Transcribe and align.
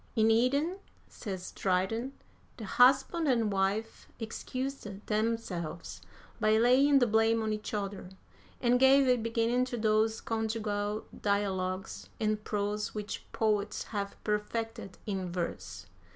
"In 0.15 0.31
Eden," 0.31 0.79
says 1.07 1.51
Dryden, 1.51 2.13
"the 2.57 2.65
husband 2.65 3.27
and 3.27 3.51
wife 3.53 4.07
excused 4.19 4.87
themselves 5.05 6.01
by 6.39 6.57
laying 6.57 6.97
the 6.97 7.05
blame 7.05 7.43
on 7.43 7.53
each 7.53 7.71
other, 7.71 8.09
and 8.59 8.79
gave 8.79 9.07
a 9.07 9.15
beginning 9.17 9.63
to 9.65 9.77
those 9.77 10.19
conjugal 10.19 11.05
dialogues 11.21 12.09
in 12.19 12.37
prose 12.37 12.95
which 12.95 13.31
poets 13.31 13.83
have 13.93 14.15
perfected 14.23 14.97
in 15.05 15.31
verse." 15.31 15.85